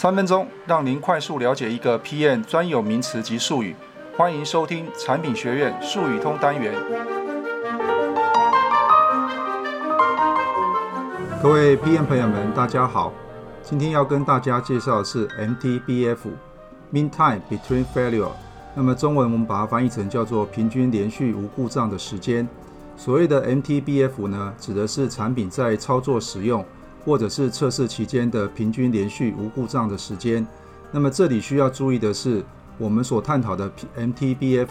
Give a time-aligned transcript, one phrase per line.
[0.00, 3.76] 三分钟让您快速了解一个 PM 专有名词及术语。
[4.16, 6.72] 欢迎收听产品学院术语通单元。
[11.42, 13.12] 各位 PM 朋友们，大家好。
[13.62, 18.30] 今天要跟大家介绍的是 MTBF（Mean Time Between Failure）。
[18.74, 22.48] 那么中文我们把它翻译成叫做平均连续无故障的时间。
[22.96, 26.64] 所谓的 MTBF 呢，指的是产品在操作使用。
[27.04, 30.46] 或者是测试期间的平均连续无故障的时间。
[30.92, 32.44] 那么这里需要注意的是，
[32.78, 34.68] 我们所探讨的 MTBF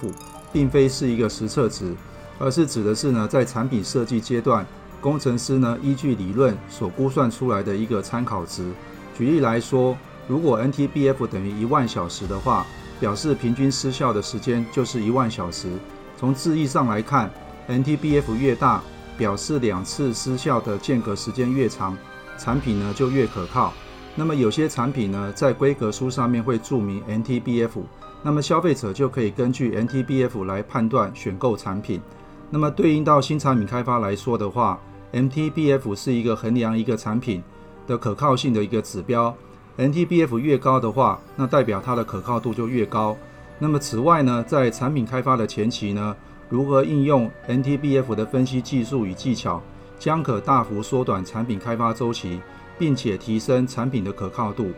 [0.51, 1.95] 并非是一个实测值，
[2.37, 4.65] 而是指的是呢，在产品设计阶段，
[4.99, 8.69] 工程师呢依据理论所估算出来的一个参考值。
[9.17, 12.65] 举例来说，如果 NTBF 等于一万小时的话，
[12.99, 15.69] 表示平均失效的时间就是一万小时。
[16.17, 17.31] 从字义上来看
[17.69, 18.81] ，NTBF 越大，
[19.17, 21.97] 表示两次失效的间隔时间越长。
[22.39, 23.71] 产品呢就越可靠。
[24.15, 27.83] 那么有些产品呢，在规格书上面会注明 NTBF，
[28.23, 32.01] 那么消费者就可以根据 NTBF 来判断选购产品。
[32.49, 34.79] 那么对应到新产品开发来说的话
[35.13, 37.43] ，NTBF 是一个衡量一个产品
[37.85, 39.33] 的可靠性的一个指标。
[39.77, 43.15] NTBF 越高的话，那代表它的可靠度就越高。
[43.59, 46.15] 那么此外呢，在产品开发的前期呢，
[46.49, 49.61] 如何应用 NTBF 的分析技术与技巧，
[49.99, 52.39] 将可大幅缩短产品开发周期，
[52.79, 54.71] 并且提升产品的可靠度。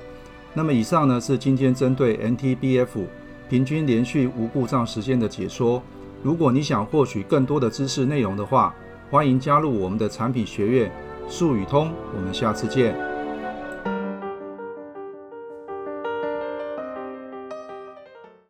[0.54, 3.06] 那么以上呢，是今天针对 NTBF
[3.48, 5.82] 平均连续无故障时间的解说。
[6.24, 8.74] 如果你想获取更多的知识内容的话，
[9.10, 10.92] 欢迎加入我们的产品学院
[11.30, 11.92] 术语通。
[12.16, 13.11] 我们下次见。